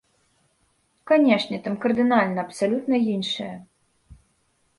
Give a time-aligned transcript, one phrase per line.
[1.11, 3.53] Канешне, там кардынальна, абсалютна іншае.